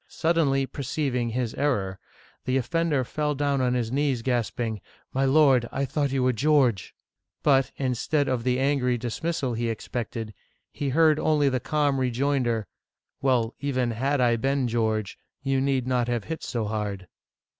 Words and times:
Suddenly 0.07 0.65
perceiving 0.65 1.29
his 1.29 1.53
error, 1.53 1.99
the 2.45 2.57
offender 2.57 3.03
fell 3.03 3.35
down 3.35 3.61
on 3.61 3.75
his 3.75 3.91
knees, 3.91 4.23
gasping, 4.23 4.81
My 5.13 5.25
lord, 5.25 5.69
I 5.71 5.85
thought 5.85 6.11
you 6.11 6.23
were 6.23 6.33
George!" 6.33 6.95
But, 7.43 7.71
instead 7.77 8.27
of 8.27 8.43
the 8.43 8.59
angry 8.59 8.97
dis 8.97 9.19
mi^al 9.19 9.55
he 9.55 9.69
expected, 9.69 10.33
he 10.71 10.89
heard 10.89 11.19
only 11.19 11.49
the 11.49 11.59
calm 11.59 11.99
rejoinder," 11.99 12.65
Well, 13.21 13.53
even 13.59 13.91
had 13.91 14.19
I 14.19 14.37
been 14.37 14.67
George, 14.67 15.19
you 15.43 15.61
need 15.61 15.85
not 15.85 16.07
have 16.07 16.23
hit 16.23 16.41
so 16.43 16.65
hard 16.65 17.07